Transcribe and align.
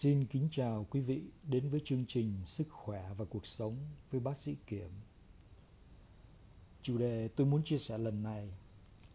Xin 0.00 0.26
kính 0.26 0.48
chào 0.50 0.86
quý 0.90 1.00
vị 1.00 1.22
đến 1.42 1.68
với 1.68 1.80
chương 1.84 2.04
trình 2.08 2.34
Sức 2.46 2.68
khỏe 2.70 3.10
và 3.16 3.24
cuộc 3.24 3.46
sống 3.46 3.76
với 4.10 4.20
bác 4.20 4.36
sĩ 4.36 4.56
Kiểm. 4.66 4.90
Chủ 6.82 6.98
đề 6.98 7.28
tôi 7.28 7.46
muốn 7.46 7.62
chia 7.64 7.78
sẻ 7.78 7.98
lần 7.98 8.22
này 8.22 8.54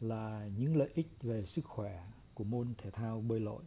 là 0.02 0.50
những 0.58 0.77
lợi 0.77 0.90
ích 0.95 1.08
về 1.21 1.45
sức 1.45 1.66
khỏe 1.66 2.12
của 2.34 2.44
môn 2.44 2.73
thể 2.77 2.91
thao 2.91 3.21
bơi 3.21 3.40
lội. 3.40 3.63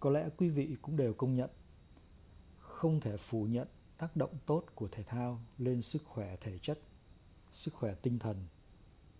Có 0.00 0.10
lẽ 0.10 0.28
quý 0.36 0.48
vị 0.48 0.76
cũng 0.82 0.96
đều 0.96 1.14
công 1.14 1.34
nhận 1.34 1.50
không 2.58 3.00
thể 3.00 3.16
phủ 3.16 3.44
nhận 3.44 3.68
tác 3.98 4.16
động 4.16 4.34
tốt 4.46 4.64
của 4.74 4.88
thể 4.92 5.02
thao 5.02 5.40
lên 5.58 5.82
sức 5.82 6.02
khỏe 6.04 6.36
thể 6.40 6.58
chất, 6.58 6.80
sức 7.52 7.74
khỏe 7.74 7.94
tinh 7.94 8.18
thần 8.18 8.36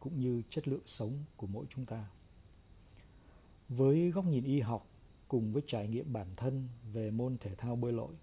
cũng 0.00 0.20
như 0.20 0.42
chất 0.50 0.68
lượng 0.68 0.86
sống 0.86 1.24
của 1.36 1.46
mỗi 1.46 1.66
chúng 1.70 1.86
ta. 1.86 2.10
Với 3.68 4.10
góc 4.10 4.24
nhìn 4.24 4.44
y 4.44 4.60
học 4.60 4.91
cùng 5.32 5.52
với 5.52 5.62
trải 5.66 5.88
nghiệm 5.88 6.12
bản 6.12 6.26
thân 6.36 6.68
về 6.92 7.10
môn 7.10 7.36
thể 7.40 7.54
thao 7.54 7.76
bơi 7.76 7.92
lội, 7.92 8.14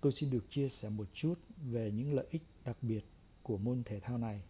tôi 0.00 0.12
xin 0.12 0.30
được 0.30 0.50
chia 0.50 0.68
sẻ 0.68 0.88
một 0.88 1.08
chút 1.14 1.34
về 1.70 1.90
những 1.90 2.14
lợi 2.14 2.26
ích 2.30 2.42
đặc 2.64 2.76
biệt 2.82 3.04
của 3.42 3.58
môn 3.58 3.82
thể 3.84 4.00
thao 4.00 4.18
này. 4.18 4.42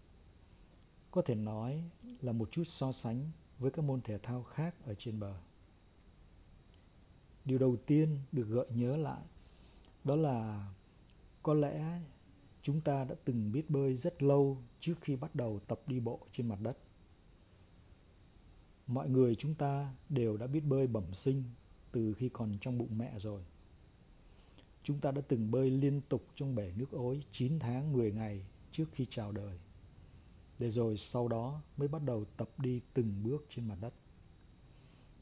Có 1.11 1.23
thể 1.23 1.35
nói 1.35 1.83
là 2.21 2.33
một 2.33 2.51
chút 2.51 2.65
so 2.65 2.93
sánh 2.93 3.31
với 3.59 3.71
các 3.71 3.83
môn 3.83 4.01
thể 4.01 4.19
thao 4.19 4.43
khác 4.43 4.75
ở 4.85 4.95
trên 4.95 5.21
bờ. 5.21 5.35
Điều 7.45 7.59
đầu 7.59 7.77
tiên 7.87 8.19
được 8.33 8.49
gợi 8.49 8.67
nhớ 8.75 8.97
lại 8.97 9.23
đó 10.05 10.17
là 10.17 10.69
có 11.43 11.55
lẽ 11.55 12.01
chúng 12.63 12.81
ta 12.81 13.05
đã 13.05 13.15
từng 13.25 13.53
biết 13.53 13.71
bơi 13.71 13.97
rất 13.97 14.23
lâu 14.23 14.63
trước 14.81 14.95
khi 15.01 15.17
bắt 15.17 15.35
đầu 15.35 15.61
tập 15.67 15.81
đi 15.87 16.01
bộ 16.01 16.21
trên 16.33 16.49
mặt 16.49 16.59
đất 16.63 16.79
mọi 18.87 19.09
người 19.09 19.35
chúng 19.35 19.55
ta 19.55 19.95
đều 20.09 20.37
đã 20.37 20.47
biết 20.47 20.61
bơi 20.61 20.87
bẩm 20.87 21.15
sinh 21.15 21.45
từ 21.93 22.15
khi 22.15 22.29
còn 22.29 22.59
trong 22.61 22.79
bụng 22.79 22.99
mẹ 22.99 23.19
rồi. 23.19 23.43
Chúng 24.83 25.01
ta 25.01 25.11
đã 25.11 25.23
từng 25.29 25.51
bơi 25.51 25.71
liên 25.71 26.01
tục 26.09 26.27
trong 26.35 26.55
bể 26.55 26.73
nước 26.77 26.91
ối 26.93 27.23
9 27.33 27.59
tháng 27.59 27.93
10 27.93 28.13
ngày 28.13 28.45
trước 28.73 28.85
khi 28.93 29.07
chào 29.11 29.33
đời. 29.33 29.59
Để 30.59 30.71
rồi 30.71 30.97
sau 30.97 31.29
đó 31.29 31.61
mới 31.77 31.89
bắt 31.89 32.03
đầu 32.05 32.25
tập 32.37 32.49
đi 32.59 32.81
từng 32.95 33.23
bước 33.23 33.47
trên 33.51 33.69
mặt 33.69 33.77
đất. 33.81 33.95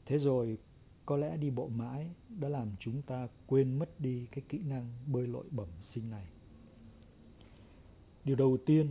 Thế 0.05 0.19
rồi 0.19 0.57
có 1.05 1.17
lẽ 1.17 1.37
đi 1.37 1.49
bộ 1.49 1.67
mãi 1.67 2.11
đã 2.29 2.49
làm 2.49 2.71
chúng 2.79 3.01
ta 3.01 3.27
quên 3.47 3.79
mất 3.79 3.99
đi 3.99 4.27
cái 4.31 4.43
kỹ 4.49 4.59
năng 4.63 4.93
bơi 5.07 5.27
lội 5.27 5.45
bẩm 5.51 5.67
sinh 5.81 6.09
này. 6.09 6.27
Điều 8.23 8.35
đầu 8.35 8.57
tiên, 8.65 8.89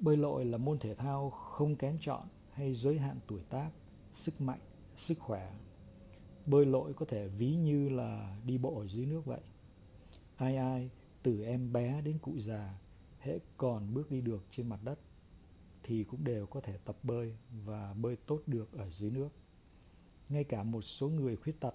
bơi 0.00 0.16
lội 0.16 0.44
là 0.44 0.58
môn 0.58 0.78
thể 0.78 0.94
thao 0.94 1.30
không 1.30 1.76
kén 1.76 1.98
chọn 2.00 2.28
hay 2.52 2.74
giới 2.74 2.98
hạn 2.98 3.18
tuổi 3.26 3.40
tác, 3.50 3.70
sức 4.14 4.40
mạnh, 4.40 4.60
sức 4.96 5.18
khỏe 5.18 5.52
bơi 6.46 6.66
lội 6.66 6.94
có 6.94 7.06
thể 7.06 7.28
ví 7.28 7.54
như 7.54 7.88
là 7.88 8.36
đi 8.46 8.58
bộ 8.58 8.78
ở 8.78 8.88
dưới 8.88 9.06
nước 9.06 9.24
vậy. 9.24 9.40
Ai 10.36 10.56
ai, 10.56 10.90
từ 11.22 11.42
em 11.42 11.72
bé 11.72 12.00
đến 12.00 12.18
cụ 12.18 12.38
già, 12.38 12.78
hễ 13.18 13.38
còn 13.56 13.94
bước 13.94 14.10
đi 14.10 14.20
được 14.20 14.44
trên 14.50 14.68
mặt 14.68 14.80
đất, 14.84 14.98
thì 15.82 16.04
cũng 16.04 16.24
đều 16.24 16.46
có 16.46 16.60
thể 16.60 16.78
tập 16.84 16.96
bơi 17.02 17.36
và 17.64 17.94
bơi 17.94 18.16
tốt 18.16 18.40
được 18.46 18.72
ở 18.72 18.90
dưới 18.90 19.10
nước. 19.10 19.28
Ngay 20.28 20.44
cả 20.44 20.62
một 20.62 20.80
số 20.80 21.08
người 21.08 21.36
khuyết 21.36 21.60
tật 21.60 21.74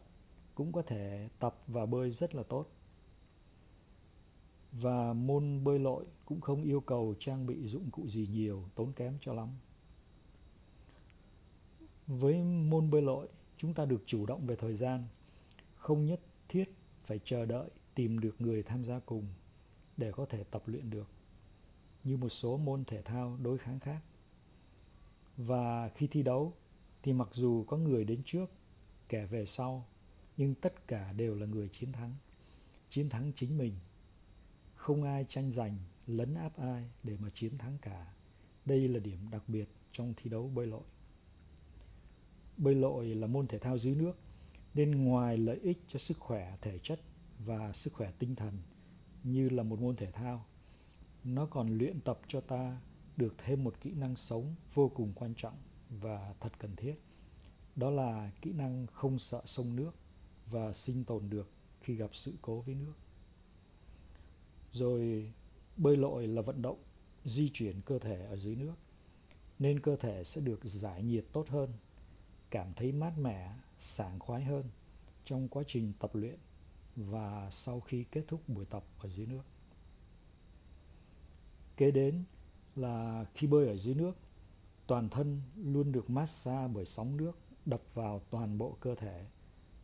cũng 0.55 0.71
có 0.71 0.81
thể 0.81 1.29
tập 1.39 1.59
và 1.67 1.85
bơi 1.85 2.11
rất 2.11 2.35
là 2.35 2.43
tốt. 2.43 2.71
Và 4.71 5.13
môn 5.13 5.63
bơi 5.63 5.79
lội 5.79 6.05
cũng 6.25 6.41
không 6.41 6.63
yêu 6.63 6.81
cầu 6.81 7.15
trang 7.19 7.45
bị 7.47 7.67
dụng 7.67 7.91
cụ 7.91 8.07
gì 8.07 8.27
nhiều, 8.31 8.63
tốn 8.75 8.93
kém 8.93 9.17
cho 9.21 9.33
lắm. 9.33 9.49
Với 12.07 12.43
môn 12.43 12.89
bơi 12.91 13.01
lội 13.01 13.27
chúng 13.59 13.73
ta 13.73 13.85
được 13.85 14.03
chủ 14.05 14.25
động 14.25 14.45
về 14.45 14.55
thời 14.55 14.75
gian, 14.75 15.07
không 15.75 16.05
nhất 16.05 16.19
thiết 16.47 16.65
phải 17.03 17.19
chờ 17.23 17.45
đợi 17.45 17.69
tìm 17.95 18.19
được 18.19 18.41
người 18.41 18.63
tham 18.63 18.85
gia 18.85 18.99
cùng 18.99 19.25
để 19.97 20.11
có 20.11 20.25
thể 20.25 20.43
tập 20.43 20.63
luyện 20.65 20.89
được, 20.89 21.07
như 22.03 22.17
một 22.17 22.29
số 22.29 22.57
môn 22.57 22.83
thể 22.85 23.01
thao 23.01 23.37
đối 23.41 23.57
kháng 23.57 23.79
khác. 23.79 24.01
Và 25.37 25.89
khi 25.89 26.07
thi 26.07 26.23
đấu, 26.23 26.53
thì 27.03 27.13
mặc 27.13 27.29
dù 27.31 27.63
có 27.63 27.77
người 27.77 28.03
đến 28.03 28.21
trước, 28.25 28.51
kẻ 29.09 29.25
về 29.25 29.45
sau, 29.45 29.87
nhưng 30.37 30.55
tất 30.55 30.87
cả 30.87 31.13
đều 31.13 31.35
là 31.35 31.45
người 31.45 31.69
chiến 31.69 31.91
thắng. 31.91 32.15
Chiến 32.89 33.09
thắng 33.09 33.31
chính 33.35 33.57
mình. 33.57 33.73
Không 34.75 35.03
ai 35.03 35.25
tranh 35.29 35.51
giành, 35.51 35.77
lấn 36.07 36.35
áp 36.35 36.57
ai 36.57 36.89
để 37.03 37.17
mà 37.19 37.29
chiến 37.33 37.57
thắng 37.57 37.77
cả. 37.81 38.13
Đây 38.65 38.87
là 38.87 38.99
điểm 38.99 39.29
đặc 39.31 39.43
biệt 39.47 39.69
trong 39.91 40.13
thi 40.17 40.29
đấu 40.29 40.47
bơi 40.47 40.67
lội 40.67 40.83
bơi 42.59 42.75
lội 42.75 43.05
là 43.15 43.27
môn 43.27 43.47
thể 43.47 43.59
thao 43.59 43.77
dưới 43.77 43.95
nước, 43.95 44.13
nên 44.73 44.91
ngoài 44.91 45.37
lợi 45.37 45.59
ích 45.63 45.77
cho 45.87 45.99
sức 45.99 46.19
khỏe 46.19 46.57
thể 46.61 46.79
chất 46.83 47.01
và 47.45 47.73
sức 47.73 47.93
khỏe 47.93 48.11
tinh 48.19 48.35
thần, 48.35 48.57
như 49.23 49.49
là 49.49 49.63
một 49.63 49.81
môn 49.81 49.95
thể 49.95 50.11
thao, 50.11 50.45
nó 51.23 51.45
còn 51.45 51.77
luyện 51.77 51.99
tập 52.01 52.19
cho 52.27 52.41
ta 52.41 52.81
được 53.17 53.35
thêm 53.37 53.63
một 53.63 53.75
kỹ 53.81 53.93
năng 53.93 54.15
sống 54.15 54.55
vô 54.73 54.91
cùng 54.95 55.13
quan 55.15 55.33
trọng 55.37 55.57
và 55.89 56.33
thật 56.39 56.59
cần 56.59 56.75
thiết. 56.75 56.95
Đó 57.75 57.89
là 57.89 58.31
kỹ 58.41 58.53
năng 58.53 58.87
không 58.87 59.19
sợ 59.19 59.41
sông 59.45 59.75
nước 59.75 59.91
và 60.49 60.73
sinh 60.73 61.03
tồn 61.03 61.29
được 61.29 61.49
khi 61.81 61.95
gặp 61.95 62.15
sự 62.15 62.33
cố 62.41 62.61
với 62.61 62.75
nước. 62.75 62.93
Rồi, 64.71 65.31
bơi 65.77 65.97
lội 65.97 66.27
là 66.27 66.41
vận 66.41 66.61
động 66.61 66.77
di 67.25 67.49
chuyển 67.53 67.81
cơ 67.81 67.99
thể 67.99 68.25
ở 68.25 68.35
dưới 68.35 68.55
nước, 68.55 68.75
nên 69.59 69.79
cơ 69.79 69.95
thể 69.95 70.23
sẽ 70.23 70.41
được 70.41 70.59
giải 70.63 71.03
nhiệt 71.03 71.25
tốt 71.33 71.47
hơn 71.49 71.69
cảm 72.49 72.73
thấy 72.75 72.91
mát 72.91 73.17
mẻ, 73.17 73.53
sảng 73.77 74.19
khoái 74.19 74.43
hơn 74.43 74.65
trong 75.25 75.47
quá 75.47 75.63
trình 75.67 75.93
tập 75.99 76.15
luyện 76.15 76.37
và 76.95 77.49
sau 77.51 77.79
khi 77.79 78.03
kết 78.11 78.23
thúc 78.27 78.49
buổi 78.49 78.65
tập 78.65 78.83
ở 78.97 79.09
dưới 79.09 79.25
nước. 79.25 79.43
Kế 81.77 81.91
đến 81.91 82.23
là 82.75 83.25
khi 83.33 83.47
bơi 83.47 83.67
ở 83.67 83.77
dưới 83.77 83.95
nước, 83.95 84.17
toàn 84.87 85.09
thân 85.09 85.41
luôn 85.55 85.91
được 85.91 86.09
massage 86.09 86.73
bởi 86.73 86.85
sóng 86.85 87.17
nước 87.17 87.37
đập 87.65 87.81
vào 87.93 88.21
toàn 88.29 88.57
bộ 88.57 88.77
cơ 88.79 88.95
thể 88.95 89.25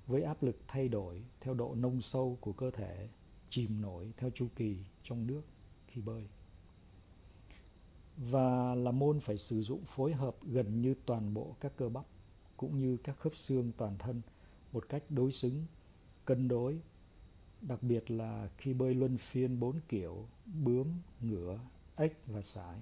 với 0.08 0.24
áp 0.24 0.44
lực 0.44 0.58
thay 0.68 0.88
đổi 0.88 1.24
theo 1.42 1.54
độ 1.54 1.76
nông 1.76 2.02
sâu 2.02 2.38
của 2.42 2.54
cơ 2.54 2.72
thể, 2.72 3.10
chìm 3.50 3.82
nổi 3.82 4.14
theo 4.18 4.30
chu 4.30 4.48
kỳ 4.56 4.78
trong 5.04 5.28
nước 5.28 5.42
khi 5.88 6.02
bơi. 6.02 6.28
Và 8.18 8.76
là 8.76 8.92
môn 8.92 9.20
phải 9.20 9.38
sử 9.38 9.62
dụng 9.62 9.86
phối 9.86 10.14
hợp 10.14 10.36
gần 10.44 10.82
như 10.82 10.96
toàn 11.06 11.34
bộ 11.34 11.56
các 11.60 11.74
cơ 11.78 11.90
bắp 11.90 12.06
cũng 12.58 12.80
như 12.80 12.98
các 12.98 13.20
khớp 13.20 13.36
xương 13.36 13.72
toàn 13.78 13.98
thân 13.98 14.22
một 14.72 14.90
cách 14.90 15.04
đối 15.10 15.32
xứng, 15.32 15.66
cân 16.26 16.48
đối, 16.48 16.80
đặc 17.62 17.84
biệt 17.84 18.12
là 18.12 18.50
khi 18.58 18.74
bơi 18.74 18.94
luân 18.94 19.18
phiên 19.18 19.60
bốn 19.60 19.80
kiểu, 19.88 20.28
bướm, 20.46 20.88
ngửa, 21.22 21.60
ếch 21.96 22.18
và 22.26 22.42
sải. 22.42 22.80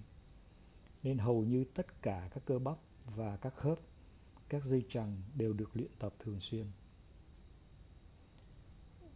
Nên 1.03 1.17
hầu 1.17 1.43
như 1.43 1.63
tất 1.63 2.01
cả 2.01 2.29
các 2.33 2.45
cơ 2.45 2.59
bắp 2.59 2.77
và 3.15 3.37
các 3.37 3.55
khớp, 3.55 3.79
các 4.49 4.63
dây 4.63 4.85
chằng 4.89 5.21
đều 5.35 5.53
được 5.53 5.77
luyện 5.77 5.91
tập 5.99 6.13
thường 6.19 6.39
xuyên. 6.39 6.65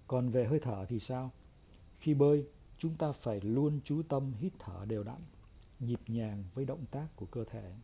Còn 0.07 0.29
về 0.29 0.45
hơi 0.45 0.59
thở 0.59 0.85
thì 0.89 0.99
sao? 0.99 1.31
Khi 1.99 2.13
bơi, 2.13 2.47
chúng 2.77 2.95
ta 2.95 3.11
phải 3.11 3.41
luôn 3.41 3.79
chú 3.83 4.01
tâm 4.09 4.33
hít 4.33 4.53
thở 4.59 4.85
đều 4.85 5.03
đặn, 5.03 5.21
nhịp 5.79 5.99
nhàng 6.07 6.43
với 6.53 6.65
động 6.65 6.85
tác 6.91 7.07
của 7.15 7.25
cơ 7.25 7.43
thể, 7.43 7.75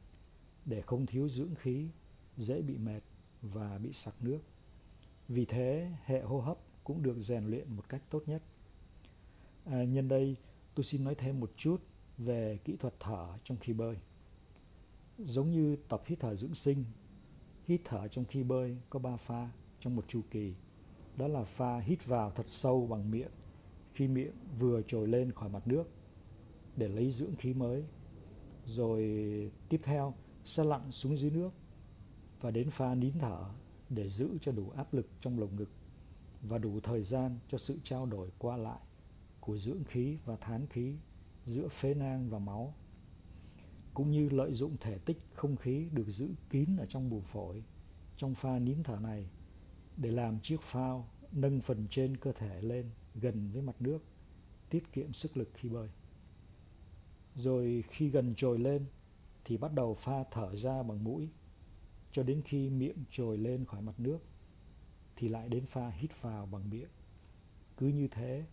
để 0.66 0.81
không 0.81 1.05
thiếu 1.05 1.29
dưỡng 1.29 1.55
khí 1.55 1.90
dễ 2.38 2.61
bị 2.61 2.77
mệt 2.77 3.01
và 3.41 3.77
bị 3.77 3.94
sặc 3.94 4.16
nước. 4.21 4.39
Vì 5.27 5.45
thế 5.45 5.91
hệ 6.05 6.21
hô 6.21 6.41
hấp 6.41 6.57
cũng 6.83 7.03
được 7.03 7.19
rèn 7.19 7.45
luyện 7.45 7.75
một 7.75 7.89
cách 7.89 8.01
tốt 8.09 8.23
nhất. 8.25 8.44
À, 9.66 9.83
nhân 9.83 10.07
đây 10.07 10.35
tôi 10.75 10.83
xin 10.83 11.03
nói 11.03 11.16
thêm 11.16 11.40
một 11.40 11.52
chút 11.58 11.81
về 12.17 12.59
kỹ 12.63 12.75
thuật 12.75 12.93
thở 12.99 13.28
trong 13.43 13.58
khi 13.58 13.73
bơi. 13.73 13.97
Giống 15.17 15.52
như 15.52 15.75
tập 15.90 16.02
hít 16.05 16.19
thở 16.19 16.35
dưỡng 16.35 16.55
sinh 16.55 16.85
hít 17.67 17.81
thở 17.84 18.08
trong 18.08 18.25
khi 18.25 18.43
bơi 18.43 18.78
có 18.90 18.99
ba 18.99 19.17
pha 19.17 19.49
trong 19.79 19.96
một 19.96 20.05
chu 20.08 20.22
kỳ. 20.31 20.53
Đó 21.17 21.28
là 21.28 21.43
pha 21.43 21.79
hít 21.79 22.05
vào 22.05 22.31
thật 22.31 22.47
sâu 22.47 22.87
bằng 22.87 23.11
miệng 23.11 23.31
khi 23.93 24.08
miệng 24.08 24.34
vừa 24.59 24.81
trồi 24.81 25.08
lên 25.08 25.31
khỏi 25.31 25.49
mặt 25.49 25.67
nước 25.67 25.84
để 26.75 26.87
lấy 26.87 27.11
dưỡng 27.11 27.35
khí 27.35 27.53
mới. 27.53 27.84
Rồi 28.66 29.02
tiếp 29.69 29.81
theo 29.84 30.13
sẽ 30.43 30.63
lặn 30.63 30.91
xuống 30.91 31.17
dưới 31.17 31.31
nước 31.31 31.49
và 32.43 32.51
đến 32.51 32.69
pha 32.69 32.95
nín 32.95 33.13
thở 33.19 33.45
để 33.90 34.09
giữ 34.09 34.37
cho 34.41 34.51
đủ 34.51 34.69
áp 34.69 34.93
lực 34.93 35.07
trong 35.22 35.40
lồng 35.40 35.55
ngực 35.55 35.69
và 36.41 36.57
đủ 36.57 36.79
thời 36.79 37.03
gian 37.03 37.40
cho 37.47 37.57
sự 37.57 37.79
trao 37.84 38.05
đổi 38.05 38.29
qua 38.37 38.57
lại 38.57 38.79
của 39.40 39.57
dưỡng 39.57 39.84
khí 39.84 40.17
và 40.25 40.35
thán 40.35 40.67
khí 40.67 40.95
giữa 41.45 41.67
phế 41.67 41.93
nang 41.93 42.29
và 42.29 42.40
máu, 42.40 42.73
cũng 43.93 44.11
như 44.11 44.29
lợi 44.29 44.53
dụng 44.53 44.78
thể 44.79 44.97
tích 44.97 45.17
không 45.34 45.55
khí 45.55 45.87
được 45.91 46.07
giữ 46.07 46.29
kín 46.49 46.78
ở 46.78 46.85
trong 46.85 47.09
buồng 47.09 47.22
phổi 47.22 47.63
trong 48.17 48.35
pha 48.35 48.59
nín 48.59 48.84
thở 48.84 48.97
này 49.01 49.29
để 49.97 50.11
làm 50.11 50.39
chiếc 50.39 50.61
phao 50.61 51.07
nâng 51.31 51.61
phần 51.61 51.87
trên 51.89 52.17
cơ 52.17 52.31
thể 52.31 52.61
lên 52.61 52.89
gần 53.16 53.49
với 53.53 53.61
mặt 53.61 53.75
nước, 53.79 54.03
tiết 54.69 54.91
kiệm 54.93 55.13
sức 55.13 55.37
lực 55.37 55.49
khi 55.53 55.69
bơi. 55.69 55.89
Rồi 57.35 57.84
khi 57.89 58.09
gần 58.09 58.34
trồi 58.35 58.59
lên 58.59 58.85
thì 59.46 59.57
bắt 59.57 59.73
đầu 59.73 59.93
pha 59.93 60.23
thở 60.31 60.55
ra 60.55 60.84
bằng 60.84 61.03
mũi 61.03 61.29
cho 62.13 62.23
đến 62.23 62.41
khi 62.45 62.69
miệng 62.69 63.03
trồi 63.11 63.37
lên 63.37 63.65
khỏi 63.65 63.81
mặt 63.81 63.99
nước 63.99 64.19
thì 65.15 65.29
lại 65.29 65.49
đến 65.49 65.65
pha 65.65 65.89
hít 65.89 66.21
vào 66.21 66.45
bằng 66.45 66.69
miệng. 66.69 66.89
Cứ 67.77 67.87
như 67.87 68.07
thế, 68.07 68.45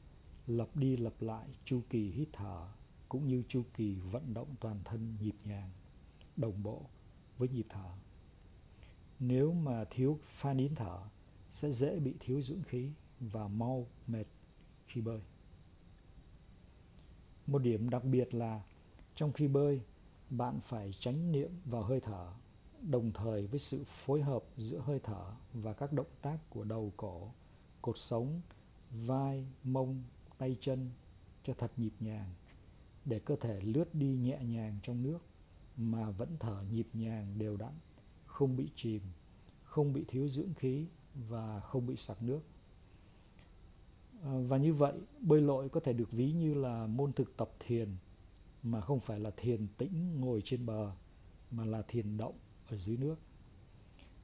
lặp 0.47 0.77
đi 0.77 0.97
lặp 0.97 1.23
lại 1.23 1.49
chu 1.65 1.83
kỳ 1.91 2.11
hít 2.11 2.29
thở 2.33 2.69
cũng 3.09 3.29
như 3.29 3.43
chu 3.49 3.63
kỳ 3.75 3.95
vận 3.95 4.35
động 4.35 4.55
toàn 4.61 4.81
thân 4.85 5.17
nhịp 5.21 5.35
nhàng, 5.45 5.71
đồng 6.37 6.63
bộ 6.63 6.83
với 7.39 7.49
nhịp 7.49 7.67
thở. 7.69 7.91
Nếu 9.19 9.53
mà 9.53 9.85
thiếu 9.91 10.19
pha 10.23 10.53
nín 10.53 10.75
thở 10.75 10.99
sẽ 11.51 11.73
dễ 11.73 11.99
bị 11.99 12.15
thiếu 12.21 12.43
dưỡng 12.43 12.63
khí 12.63 12.91
và 13.21 13.49
mau 13.49 13.87
mệt 14.07 14.27
khi 14.87 15.01
bơi. 15.01 15.21
Một 17.47 17.63
điểm 17.63 17.91
đặc 17.91 18.05
biệt 18.05 18.35
là 18.35 18.63
trong 19.15 19.33
khi 19.33 19.49
bơi, 19.49 19.81
bạn 20.31 20.61
phải 20.61 20.93
tránh 20.99 21.33
niệm 21.33 21.51
vào 21.65 21.83
hơi 21.83 22.01
thở 22.01 22.33
đồng 22.83 23.13
thời 23.13 23.47
với 23.47 23.61
sự 23.61 23.85
phối 23.85 24.23
hợp 24.23 24.45
giữa 24.57 24.79
hơi 24.79 25.01
thở 25.03 25.33
và 25.53 25.73
các 25.73 25.93
động 25.93 26.07
tác 26.23 26.39
của 26.51 26.65
đầu 26.65 26.93
cổ, 26.97 27.33
cột 27.83 27.99
sống, 27.99 28.41
vai, 28.91 29.47
mông, 29.65 30.03
tay 30.39 30.57
chân 30.61 30.91
cho 31.45 31.55
thật 31.59 31.73
nhịp 31.77 31.93
nhàng 32.01 32.31
để 33.05 33.19
cơ 33.19 33.37
thể 33.37 33.61
lướt 33.61 33.95
đi 33.95 34.07
nhẹ 34.07 34.39
nhàng 34.43 34.79
trong 34.83 35.03
nước 35.03 35.19
mà 35.77 36.11
vẫn 36.11 36.29
thở 36.41 36.63
nhịp 36.73 36.87
nhàng 36.93 37.39
đều 37.39 37.57
đặn, 37.57 37.73
không 38.27 38.57
bị 38.57 38.69
chìm, 38.77 39.03
không 39.65 39.93
bị 39.93 40.05
thiếu 40.09 40.29
dưỡng 40.29 40.55
khí 40.55 40.87
và 41.29 41.61
không 41.61 41.87
bị 41.87 41.97
sặc 41.97 42.23
nước. 42.23 42.41
À, 44.25 44.33
và 44.49 44.57
như 44.57 44.75
vậy, 44.75 44.95
bơi 45.21 45.41
lội 45.41 45.69
có 45.69 45.81
thể 45.81 45.93
được 45.93 46.13
ví 46.13 46.33
như 46.33 46.55
là 46.55 46.87
môn 46.87 47.13
thực 47.13 47.37
tập 47.37 47.51
thiền 47.67 47.89
mà 48.63 48.81
không 48.81 49.01
phải 49.01 49.21
là 49.21 49.31
thiền 49.37 49.67
tĩnh 49.79 50.21
ngồi 50.21 50.43
trên 50.45 50.67
bờ 50.67 50.93
mà 51.51 51.65
là 51.65 51.83
thiền 51.83 52.17
động 52.17 52.35
ở 52.71 52.77
dưới 52.77 52.97
nước. 52.97 53.17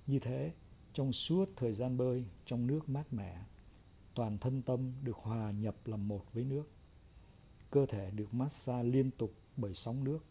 Như 0.06 0.18
thế, 0.18 0.52
trong 0.92 1.12
suốt 1.12 1.50
thời 1.56 1.74
gian 1.74 1.96
bơi 1.96 2.24
trong 2.46 2.66
nước 2.66 2.88
mát 2.88 3.12
mẻ, 3.12 3.44
toàn 4.14 4.38
thân 4.38 4.62
tâm 4.62 4.92
được 5.02 5.16
hòa 5.16 5.50
nhập 5.50 5.76
làm 5.84 6.08
một 6.08 6.24
với 6.32 6.44
nước. 6.44 6.70
Cơ 7.70 7.86
thể 7.86 8.10
được 8.10 8.34
massage 8.34 8.88
liên 8.88 9.10
tục 9.10 9.34
bởi 9.56 9.74
sóng 9.74 10.04
nước, 10.04 10.24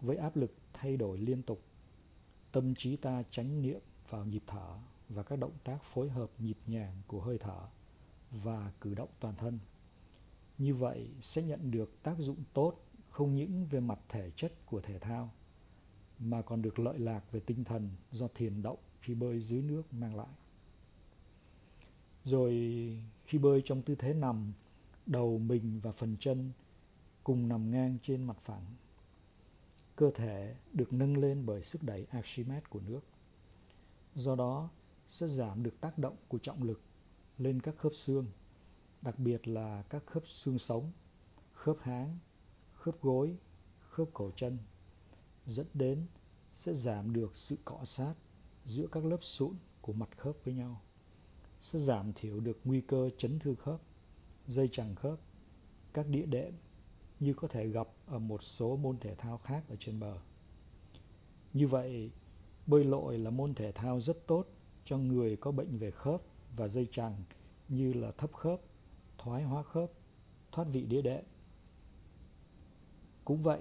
với 0.00 0.16
áp 0.16 0.36
lực 0.36 0.54
thay 0.72 0.96
đổi 0.96 1.18
liên 1.18 1.42
tục. 1.42 1.62
Tâm 2.52 2.74
trí 2.74 2.96
ta 2.96 3.22
tránh 3.30 3.62
niệm 3.62 3.80
vào 4.08 4.24
nhịp 4.24 4.42
thở 4.46 4.78
và 5.08 5.22
các 5.22 5.38
động 5.38 5.56
tác 5.64 5.84
phối 5.84 6.08
hợp 6.08 6.30
nhịp 6.38 6.58
nhàng 6.66 7.02
của 7.06 7.20
hơi 7.20 7.38
thở 7.38 7.68
và 8.30 8.72
cử 8.80 8.94
động 8.94 9.08
toàn 9.20 9.34
thân. 9.36 9.58
Như 10.58 10.74
vậy 10.74 11.08
sẽ 11.22 11.42
nhận 11.42 11.70
được 11.70 12.02
tác 12.02 12.18
dụng 12.18 12.42
tốt 12.52 12.84
không 13.10 13.36
những 13.36 13.66
về 13.70 13.80
mặt 13.80 13.98
thể 14.08 14.30
chất 14.36 14.52
của 14.66 14.80
thể 14.80 14.98
thao 14.98 15.30
mà 16.18 16.42
còn 16.42 16.62
được 16.62 16.78
lợi 16.78 16.98
lạc 16.98 17.32
về 17.32 17.40
tinh 17.40 17.64
thần 17.64 17.90
do 18.12 18.28
thiền 18.34 18.62
động 18.62 18.78
khi 19.00 19.14
bơi 19.14 19.40
dưới 19.40 19.62
nước 19.62 19.82
mang 19.94 20.16
lại. 20.16 20.34
Rồi 22.24 22.52
khi 23.26 23.38
bơi 23.38 23.62
trong 23.64 23.82
tư 23.82 23.94
thế 23.94 24.14
nằm, 24.14 24.52
đầu 25.06 25.38
mình 25.38 25.80
và 25.82 25.92
phần 25.92 26.16
chân 26.20 26.52
cùng 27.24 27.48
nằm 27.48 27.70
ngang 27.70 27.98
trên 28.02 28.24
mặt 28.24 28.36
phẳng. 28.42 28.64
Cơ 29.96 30.10
thể 30.14 30.54
được 30.72 30.92
nâng 30.92 31.16
lên 31.16 31.46
bởi 31.46 31.62
sức 31.62 31.82
đẩy 31.82 32.06
Archimedes 32.10 32.68
của 32.68 32.80
nước. 32.86 33.00
Do 34.14 34.36
đó 34.36 34.68
sẽ 35.08 35.28
giảm 35.28 35.62
được 35.62 35.80
tác 35.80 35.98
động 35.98 36.16
của 36.28 36.38
trọng 36.38 36.62
lực 36.62 36.80
lên 37.38 37.60
các 37.60 37.76
khớp 37.78 37.92
xương, 37.94 38.26
đặc 39.02 39.18
biệt 39.18 39.48
là 39.48 39.82
các 39.88 40.06
khớp 40.06 40.26
xương 40.26 40.58
sống, 40.58 40.92
khớp 41.52 41.76
háng, 41.80 42.18
khớp 42.74 43.02
gối, 43.02 43.36
khớp 43.80 44.08
cổ 44.12 44.30
chân 44.36 44.58
dẫn 45.46 45.66
đến 45.74 46.06
sẽ 46.54 46.74
giảm 46.74 47.12
được 47.12 47.36
sự 47.36 47.56
cọ 47.64 47.84
sát 47.84 48.14
giữa 48.64 48.86
các 48.92 49.04
lớp 49.04 49.18
sụn 49.20 49.54
của 49.80 49.92
mặt 49.92 50.08
khớp 50.16 50.36
với 50.44 50.54
nhau, 50.54 50.80
sẽ 51.60 51.78
giảm 51.78 52.12
thiểu 52.12 52.40
được 52.40 52.58
nguy 52.64 52.80
cơ 52.80 53.10
chấn 53.18 53.38
thương 53.38 53.56
khớp, 53.56 53.80
dây 54.46 54.68
chằng 54.72 54.94
khớp, 54.94 55.18
các 55.92 56.08
địa 56.08 56.26
đệm 56.26 56.52
như 57.20 57.34
có 57.34 57.48
thể 57.48 57.68
gặp 57.68 57.88
ở 58.06 58.18
một 58.18 58.42
số 58.42 58.76
môn 58.76 58.98
thể 58.98 59.14
thao 59.14 59.38
khác 59.38 59.64
ở 59.68 59.76
trên 59.78 60.00
bờ. 60.00 60.18
Như 61.52 61.68
vậy, 61.68 62.10
bơi 62.66 62.84
lội 62.84 63.18
là 63.18 63.30
môn 63.30 63.54
thể 63.54 63.72
thao 63.72 64.00
rất 64.00 64.26
tốt 64.26 64.46
cho 64.84 64.98
người 64.98 65.36
có 65.36 65.52
bệnh 65.52 65.78
về 65.78 65.90
khớp 65.90 66.22
và 66.56 66.68
dây 66.68 66.88
chằng 66.92 67.24
như 67.68 67.92
là 67.92 68.10
thấp 68.10 68.32
khớp, 68.32 68.60
thoái 69.18 69.42
hóa 69.42 69.62
khớp, 69.62 69.90
thoát 70.52 70.64
vị 70.64 70.86
đĩa 70.86 71.02
đệm. 71.02 71.24
Cũng 73.24 73.42
vậy 73.42 73.60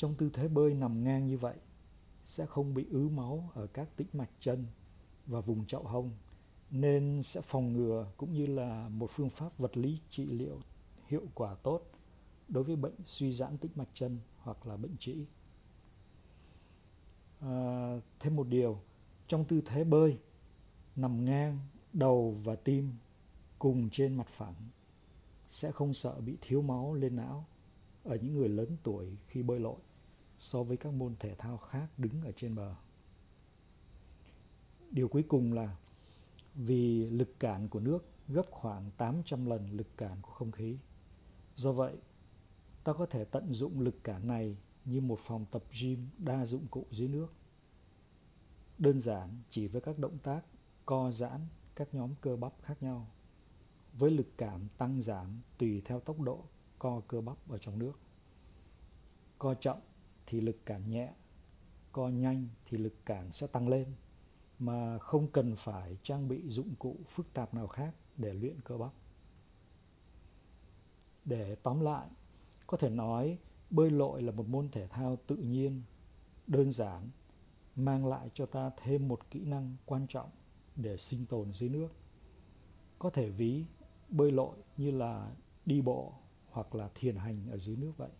trong 0.00 0.14
tư 0.14 0.30
thế 0.32 0.48
bơi 0.48 0.74
nằm 0.74 1.04
ngang 1.04 1.26
như 1.26 1.38
vậy 1.38 1.56
sẽ 2.24 2.46
không 2.46 2.74
bị 2.74 2.86
ứ 2.90 3.08
máu 3.08 3.50
ở 3.54 3.66
các 3.66 3.96
tĩnh 3.96 4.06
mạch 4.12 4.30
chân 4.40 4.66
và 5.26 5.40
vùng 5.40 5.66
chậu 5.66 5.82
hông 5.82 6.10
nên 6.70 7.22
sẽ 7.22 7.40
phòng 7.44 7.72
ngừa 7.72 8.12
cũng 8.16 8.32
như 8.32 8.46
là 8.46 8.88
một 8.88 9.10
phương 9.10 9.30
pháp 9.30 9.58
vật 9.58 9.76
lý 9.76 9.98
trị 10.10 10.26
liệu 10.26 10.60
hiệu 11.06 11.22
quả 11.34 11.54
tốt 11.54 11.82
đối 12.48 12.64
với 12.64 12.76
bệnh 12.76 12.94
suy 13.04 13.32
giãn 13.32 13.58
tĩnh 13.58 13.70
mạch 13.74 13.88
chân 13.94 14.18
hoặc 14.38 14.66
là 14.66 14.76
bệnh 14.76 14.96
trĩ. 14.98 15.24
À, 17.40 17.96
thêm 18.20 18.36
một 18.36 18.48
điều, 18.48 18.80
trong 19.26 19.44
tư 19.44 19.60
thế 19.66 19.84
bơi, 19.84 20.18
nằm 20.96 21.24
ngang, 21.24 21.58
đầu 21.92 22.36
và 22.44 22.56
tim 22.56 22.92
cùng 23.58 23.88
trên 23.92 24.14
mặt 24.14 24.28
phẳng 24.28 24.54
sẽ 25.48 25.72
không 25.72 25.94
sợ 25.94 26.20
bị 26.20 26.36
thiếu 26.40 26.62
máu 26.62 26.94
lên 26.94 27.16
não 27.16 27.44
ở 28.04 28.18
những 28.22 28.34
người 28.34 28.48
lớn 28.48 28.76
tuổi 28.82 29.16
khi 29.28 29.42
bơi 29.42 29.60
lội 29.60 29.76
so 30.40 30.62
với 30.62 30.76
các 30.76 30.92
môn 30.92 31.14
thể 31.18 31.34
thao 31.34 31.58
khác 31.58 31.88
đứng 31.98 32.22
ở 32.22 32.32
trên 32.32 32.54
bờ. 32.54 32.74
Điều 34.90 35.08
cuối 35.08 35.24
cùng 35.28 35.52
là 35.52 35.76
vì 36.54 37.10
lực 37.10 37.40
cản 37.40 37.68
của 37.68 37.80
nước 37.80 38.04
gấp 38.28 38.46
khoảng 38.50 38.90
800 38.96 39.46
lần 39.46 39.70
lực 39.70 39.96
cản 39.96 40.18
của 40.22 40.30
không 40.30 40.50
khí. 40.50 40.76
Do 41.54 41.72
vậy, 41.72 41.96
ta 42.84 42.92
có 42.92 43.06
thể 43.06 43.24
tận 43.24 43.54
dụng 43.54 43.80
lực 43.80 44.04
cản 44.04 44.28
này 44.28 44.56
như 44.84 45.00
một 45.00 45.18
phòng 45.20 45.46
tập 45.50 45.62
gym 45.80 46.08
đa 46.18 46.46
dụng 46.46 46.66
cụ 46.70 46.86
dưới 46.90 47.08
nước. 47.08 47.32
Đơn 48.78 49.00
giản 49.00 49.42
chỉ 49.50 49.66
với 49.66 49.80
các 49.80 49.98
động 49.98 50.18
tác 50.18 50.40
co 50.86 51.10
giãn 51.10 51.40
các 51.74 51.94
nhóm 51.94 52.14
cơ 52.20 52.36
bắp 52.36 52.52
khác 52.62 52.82
nhau 52.82 53.06
với 53.92 54.10
lực 54.10 54.26
cảm 54.36 54.68
tăng 54.78 55.02
giảm 55.02 55.40
tùy 55.58 55.82
theo 55.84 56.00
tốc 56.00 56.20
độ 56.20 56.44
co 56.78 57.00
cơ 57.08 57.20
bắp 57.20 57.48
ở 57.48 57.58
trong 57.58 57.78
nước. 57.78 58.00
Co 59.38 59.54
chậm 59.54 59.76
thì 60.30 60.40
lực 60.40 60.66
cản 60.66 60.90
nhẹ, 60.90 61.12
co 61.92 62.08
nhanh 62.08 62.48
thì 62.66 62.78
lực 62.78 62.94
cản 63.06 63.32
sẽ 63.32 63.46
tăng 63.46 63.68
lên 63.68 63.86
mà 64.58 64.98
không 64.98 65.28
cần 65.28 65.56
phải 65.56 65.96
trang 66.02 66.28
bị 66.28 66.48
dụng 66.48 66.74
cụ 66.78 66.96
phức 67.06 67.32
tạp 67.32 67.54
nào 67.54 67.66
khác 67.66 67.94
để 68.16 68.32
luyện 68.32 68.60
cơ 68.60 68.76
bắp. 68.78 68.92
Để 71.24 71.54
tóm 71.54 71.80
lại, 71.80 72.08
có 72.66 72.76
thể 72.76 72.90
nói 72.90 73.38
bơi 73.70 73.90
lội 73.90 74.22
là 74.22 74.32
một 74.32 74.48
môn 74.48 74.68
thể 74.68 74.86
thao 74.88 75.18
tự 75.26 75.36
nhiên, 75.36 75.82
đơn 76.46 76.72
giản, 76.72 77.10
mang 77.76 78.06
lại 78.06 78.30
cho 78.34 78.46
ta 78.46 78.70
thêm 78.82 79.08
một 79.08 79.30
kỹ 79.30 79.44
năng 79.44 79.76
quan 79.86 80.06
trọng 80.06 80.30
để 80.76 80.96
sinh 80.96 81.26
tồn 81.26 81.52
dưới 81.52 81.68
nước. 81.68 81.88
Có 82.98 83.10
thể 83.10 83.30
ví 83.30 83.64
bơi 84.08 84.32
lội 84.32 84.56
như 84.76 84.90
là 84.90 85.32
đi 85.66 85.80
bộ 85.80 86.12
hoặc 86.50 86.74
là 86.74 86.90
thiền 86.94 87.16
hành 87.16 87.50
ở 87.50 87.58
dưới 87.58 87.76
nước 87.76 87.92
vậy. 87.96 88.10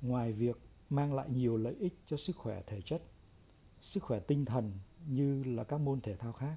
Ngoài 0.00 0.32
việc 0.32 0.56
mang 0.90 1.14
lại 1.14 1.28
nhiều 1.30 1.56
lợi 1.56 1.74
ích 1.80 1.98
cho 2.06 2.16
sức 2.16 2.36
khỏe 2.36 2.62
thể 2.66 2.80
chất, 2.80 3.02
sức 3.80 4.02
khỏe 4.02 4.20
tinh 4.20 4.44
thần 4.44 4.72
như 5.06 5.44
là 5.44 5.64
các 5.64 5.80
môn 5.80 6.00
thể 6.00 6.16
thao 6.16 6.32
khác, 6.32 6.56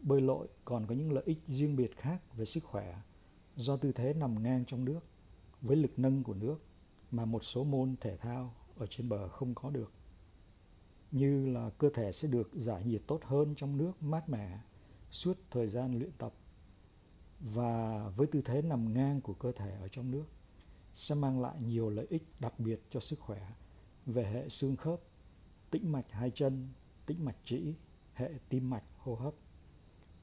bơi 0.00 0.20
lội 0.20 0.48
còn 0.64 0.86
có 0.86 0.94
những 0.94 1.12
lợi 1.12 1.22
ích 1.26 1.38
riêng 1.46 1.76
biệt 1.76 1.96
khác 1.96 2.36
về 2.36 2.44
sức 2.44 2.64
khỏe 2.64 3.02
do 3.56 3.76
tư 3.76 3.92
thế 3.92 4.14
nằm 4.14 4.42
ngang 4.42 4.64
trong 4.66 4.84
nước 4.84 5.00
với 5.60 5.76
lực 5.76 5.98
nâng 5.98 6.22
của 6.22 6.34
nước 6.34 6.60
mà 7.10 7.24
một 7.24 7.44
số 7.44 7.64
môn 7.64 7.96
thể 8.00 8.16
thao 8.16 8.54
ở 8.76 8.86
trên 8.86 9.08
bờ 9.08 9.28
không 9.28 9.54
có 9.54 9.70
được. 9.70 9.92
Như 11.10 11.46
là 11.46 11.70
cơ 11.70 11.90
thể 11.94 12.12
sẽ 12.12 12.28
được 12.28 12.50
giải 12.52 12.84
nhiệt 12.84 13.02
tốt 13.06 13.20
hơn 13.24 13.54
trong 13.56 13.76
nước 13.76 14.02
mát 14.02 14.28
mẻ 14.28 14.58
suốt 15.10 15.38
thời 15.50 15.68
gian 15.68 15.98
luyện 15.98 16.10
tập 16.18 16.32
và 17.40 18.08
với 18.08 18.26
tư 18.26 18.42
thế 18.44 18.62
nằm 18.62 18.94
ngang 18.94 19.20
của 19.20 19.34
cơ 19.34 19.52
thể 19.52 19.70
ở 19.80 19.88
trong 19.88 20.10
nước 20.10 20.24
sẽ 20.98 21.14
mang 21.14 21.40
lại 21.40 21.54
nhiều 21.60 21.90
lợi 21.90 22.06
ích 22.10 22.22
đặc 22.40 22.60
biệt 22.60 22.80
cho 22.90 23.00
sức 23.00 23.20
khỏe 23.20 23.50
về 24.06 24.24
hệ 24.24 24.48
xương 24.48 24.76
khớp, 24.76 25.00
tĩnh 25.70 25.92
mạch 25.92 26.06
hai 26.10 26.30
chân, 26.30 26.68
tĩnh 27.06 27.24
mạch 27.24 27.36
trĩ, 27.44 27.74
hệ 28.14 28.30
tim 28.48 28.70
mạch 28.70 28.82
hô 28.98 29.14
hấp 29.14 29.34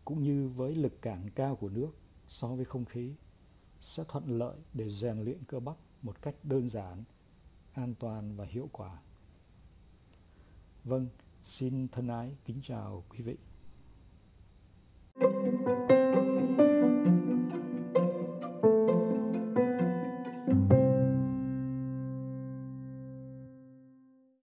cũng 0.05 0.24
như 0.24 0.48
với 0.48 0.75
lực 0.75 1.01
cản 1.01 1.29
cao 1.29 1.55
của 1.55 1.70
nước 1.70 1.89
so 2.27 2.48
với 2.48 2.65
không 2.65 2.86
khí 2.86 3.13
sẽ 3.82 4.03
thuận 4.08 4.38
lợi 4.38 4.58
để 4.74 4.89
rèn 4.89 5.22
luyện 5.22 5.44
cơ 5.48 5.60
bắp 5.60 5.75
một 6.01 6.22
cách 6.22 6.36
đơn 6.44 6.70
giản, 6.70 7.03
an 7.74 7.96
toàn 8.00 8.36
và 8.36 8.46
hiệu 8.46 8.70
quả. 8.72 9.01
Vâng, 10.84 11.08
xin 11.44 11.88
thân 11.88 12.08
ái 12.08 12.36
kính 12.46 12.60
chào 12.63 13.03
quý 13.10 13.22
vị. 13.22 13.38